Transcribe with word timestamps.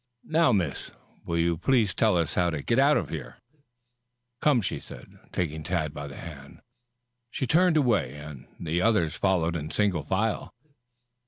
"Now, 0.25 0.51
Miss, 0.51 0.89
will 1.25 1.37
you 1.37 1.57
please 1.57 1.93
tell 1.93 2.17
us 2.17 2.33
how 2.33 2.49
to 2.49 2.63
get 2.63 2.79
out 2.79 2.97
of 2.97 3.09
here?" 3.09 3.37
"Come," 4.41 4.61
she 4.63 4.79
said, 4.79 5.19
taking 5.31 5.61
Tad 5.61 5.93
by 5.93 6.07
the 6.07 6.17
hand. 6.17 6.61
She 7.29 7.45
turned 7.45 7.77
away, 7.77 8.19
the 8.59 8.81
others 8.81 9.13
following 9.15 9.53
in 9.53 9.69
single 9.69 10.01
file. 10.01 10.55